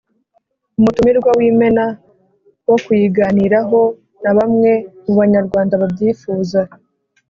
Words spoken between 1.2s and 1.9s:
w'Imena-